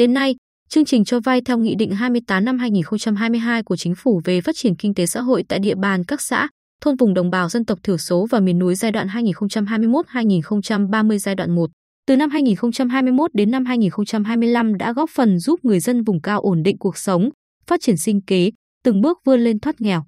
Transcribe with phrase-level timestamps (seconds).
[0.00, 0.36] Đến nay,
[0.68, 4.56] chương trình cho vay theo Nghị định 28 năm 2022 của Chính phủ về phát
[4.56, 6.48] triển kinh tế xã hội tại địa bàn các xã,
[6.80, 11.34] thôn vùng đồng bào dân tộc thiểu số và miền núi giai đoạn 2021-2030 giai
[11.34, 11.70] đoạn 1.
[12.06, 16.62] Từ năm 2021 đến năm 2025 đã góp phần giúp người dân vùng cao ổn
[16.62, 17.28] định cuộc sống,
[17.66, 18.50] phát triển sinh kế,
[18.84, 20.02] từng bước vươn lên thoát nghèo.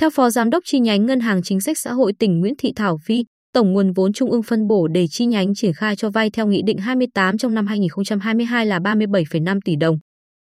[0.00, 2.72] Theo Phó Giám đốc chi nhánh Ngân hàng Chính sách Xã hội tỉnh Nguyễn Thị
[2.76, 6.10] Thảo Vi tổng nguồn vốn trung ương phân bổ để chi nhánh triển khai cho
[6.10, 9.98] vay theo Nghị định 28 trong năm 2022 là 37,5 tỷ đồng.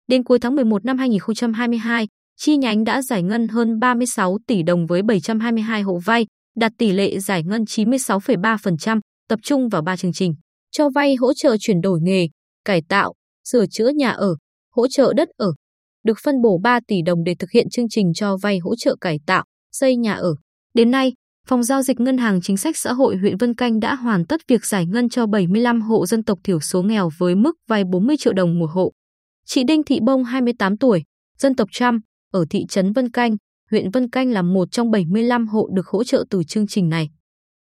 [0.09, 4.87] Đến cuối tháng 11 năm 2022, chi nhánh đã giải ngân hơn 36 tỷ đồng
[4.87, 6.27] với 722 hộ vay,
[6.57, 10.35] đạt tỷ lệ giải ngân 96,3%, tập trung vào 3 chương trình:
[10.71, 12.29] cho vay hỗ trợ chuyển đổi nghề,
[12.65, 13.13] cải tạo,
[13.49, 14.37] sửa chữa nhà ở,
[14.77, 15.53] hỗ trợ đất ở.
[16.05, 18.97] Được phân bổ 3 tỷ đồng để thực hiện chương trình cho vay hỗ trợ
[19.01, 20.35] cải tạo, xây nhà ở.
[20.75, 21.13] Đến nay,
[21.47, 24.41] Phòng giao dịch Ngân hàng Chính sách Xã hội huyện Vân Canh đã hoàn tất
[24.49, 28.17] việc giải ngân cho 75 hộ dân tộc thiểu số nghèo với mức vay 40
[28.19, 28.93] triệu đồng một hộ.
[29.47, 31.03] Chị Đinh Thị Bông 28 tuổi,
[31.39, 32.01] dân tộc Trăm,
[32.33, 33.37] ở thị trấn Vân Canh,
[33.71, 37.11] huyện Vân Canh là một trong 75 hộ được hỗ trợ từ chương trình này.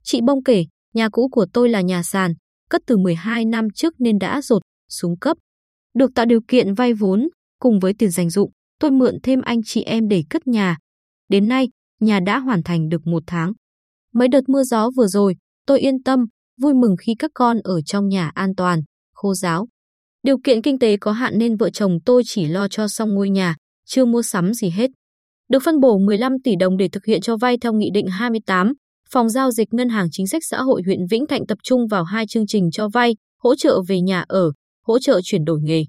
[0.03, 2.33] Chị Bông kể, nhà cũ của tôi là nhà sàn,
[2.69, 5.37] cất từ 12 năm trước nên đã rột, xuống cấp.
[5.93, 7.29] Được tạo điều kiện vay vốn,
[7.59, 10.77] cùng với tiền dành dụng, tôi mượn thêm anh chị em để cất nhà.
[11.29, 13.53] Đến nay, nhà đã hoàn thành được một tháng.
[14.13, 16.25] Mấy đợt mưa gió vừa rồi, tôi yên tâm,
[16.61, 18.79] vui mừng khi các con ở trong nhà an toàn,
[19.13, 19.67] khô giáo.
[20.23, 23.29] Điều kiện kinh tế có hạn nên vợ chồng tôi chỉ lo cho xong ngôi
[23.29, 24.91] nhà, chưa mua sắm gì hết.
[25.49, 28.73] Được phân bổ 15 tỷ đồng để thực hiện cho vay theo Nghị định 28,
[29.09, 32.03] Phòng Giao dịch Ngân hàng Chính sách Xã hội huyện Vĩnh Thạnh tập trung vào
[32.03, 34.51] hai chương trình cho vay, hỗ trợ về nhà ở,
[34.87, 35.83] hỗ trợ chuyển đổi nghề.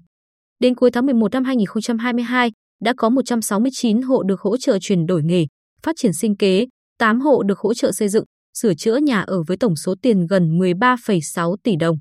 [0.59, 5.23] Đến cuối tháng 11 năm 2022, đã có 169 hộ được hỗ trợ chuyển đổi
[5.23, 5.45] nghề,
[5.83, 6.65] phát triển sinh kế,
[6.97, 10.27] 8 hộ được hỗ trợ xây dựng, sửa chữa nhà ở với tổng số tiền
[10.27, 11.97] gần 13,6 tỷ đồng.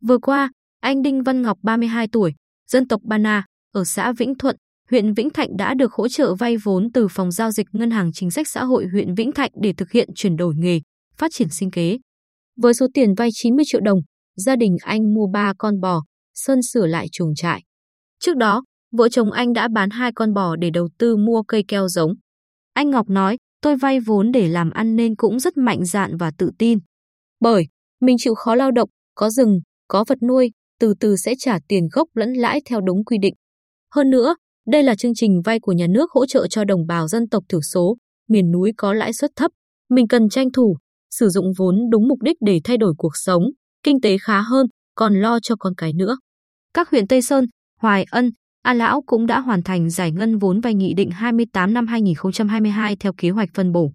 [0.00, 2.34] Vừa qua, anh Đinh Văn Ngọc 32 tuổi,
[2.70, 4.56] dân tộc Ba Na, ở xã Vĩnh Thuận,
[4.90, 8.12] huyện Vĩnh Thạnh đã được hỗ trợ vay vốn từ phòng giao dịch Ngân hàng
[8.12, 10.80] Chính sách Xã hội huyện Vĩnh Thạnh để thực hiện chuyển đổi nghề,
[11.16, 11.98] phát triển sinh kế.
[12.56, 13.98] Với số tiền vay 90 triệu đồng,
[14.36, 16.02] gia đình anh mua 3 con bò,
[16.34, 17.62] sơn sửa lại chuồng trại.
[18.20, 21.64] Trước đó, vợ chồng anh đã bán hai con bò để đầu tư mua cây
[21.68, 22.12] keo giống.
[22.72, 23.36] Anh Ngọc nói,
[23.66, 26.78] tôi vay vốn để làm ăn nên cũng rất mạnh dạn và tự tin.
[27.40, 27.66] Bởi,
[28.00, 30.50] mình chịu khó lao động, có rừng, có vật nuôi,
[30.80, 33.34] từ từ sẽ trả tiền gốc lẫn lãi theo đúng quy định.
[33.94, 37.08] Hơn nữa, đây là chương trình vay của nhà nước hỗ trợ cho đồng bào
[37.08, 37.96] dân tộc thiểu số,
[38.28, 39.50] miền núi có lãi suất thấp.
[39.90, 40.76] Mình cần tranh thủ,
[41.10, 43.42] sử dụng vốn đúng mục đích để thay đổi cuộc sống,
[43.82, 46.18] kinh tế khá hơn, còn lo cho con cái nữa.
[46.74, 47.44] Các huyện Tây Sơn,
[47.80, 48.30] Hoài Ân,
[48.66, 52.96] A Lão cũng đã hoàn thành giải ngân vốn vay Nghị định 28 năm 2022
[52.96, 53.92] theo kế hoạch phân bổ.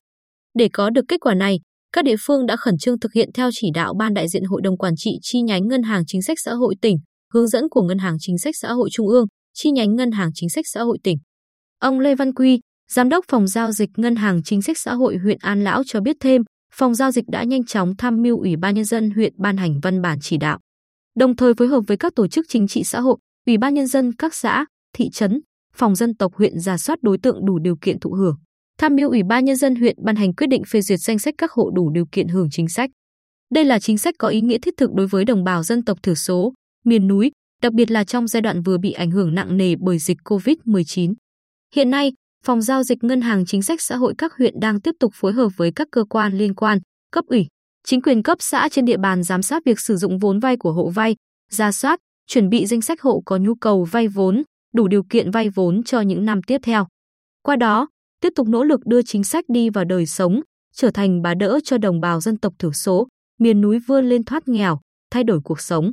[0.54, 1.60] Để có được kết quả này,
[1.92, 4.62] các địa phương đã khẩn trương thực hiện theo chỉ đạo Ban đại diện Hội
[4.64, 6.98] đồng Quản trị chi nhánh Ngân hàng Chính sách Xã hội tỉnh,
[7.34, 10.30] hướng dẫn của Ngân hàng Chính sách Xã hội Trung ương, chi nhánh Ngân hàng
[10.34, 11.18] Chính sách Xã hội tỉnh.
[11.80, 12.60] Ông Lê Văn Quy,
[12.92, 16.02] Giám đốc Phòng Giao dịch Ngân hàng Chính sách Xã hội huyện An Lão cho
[16.02, 16.42] biết thêm,
[16.74, 19.80] Phòng Giao dịch đã nhanh chóng tham mưu Ủy ban Nhân dân huyện ban hành
[19.84, 20.60] văn bản chỉ đạo.
[21.16, 23.88] Đồng thời phối hợp với các tổ chức chính trị xã hội, Ủy ban Nhân
[23.88, 25.42] dân các xã, thị trấn,
[25.76, 28.36] phòng dân tộc huyện giả soát đối tượng đủ điều kiện thụ hưởng.
[28.78, 31.34] Tham mưu Ủy ban Nhân dân huyện ban hành quyết định phê duyệt danh sách
[31.38, 32.90] các hộ đủ điều kiện hưởng chính sách.
[33.54, 36.04] Đây là chính sách có ý nghĩa thiết thực đối với đồng bào dân tộc
[36.04, 36.54] thiểu số,
[36.86, 37.32] miền núi,
[37.62, 41.14] đặc biệt là trong giai đoạn vừa bị ảnh hưởng nặng nề bởi dịch COVID-19.
[41.76, 42.12] Hiện nay,
[42.44, 45.34] Phòng giao dịch Ngân hàng Chính sách Xã hội các huyện đang tiếp tục phối
[45.34, 46.80] hợp với các cơ quan liên quan,
[47.12, 47.48] cấp ủy,
[47.84, 50.72] chính quyền cấp xã trên địa bàn giám sát việc sử dụng vốn vay của
[50.72, 51.16] hộ vay,
[51.52, 52.00] ra soát,
[52.32, 54.44] chuẩn bị danh sách hộ có nhu cầu vay vốn,
[54.74, 56.88] đủ điều kiện vay vốn cho những năm tiếp theo.
[57.44, 57.88] Qua đó,
[58.22, 60.42] tiếp tục nỗ lực đưa chính sách đi vào đời sống,
[60.74, 63.08] trở thành bà đỡ cho đồng bào dân tộc thiểu số,
[63.40, 64.80] miền núi vươn lên thoát nghèo,
[65.12, 65.92] thay đổi cuộc sống.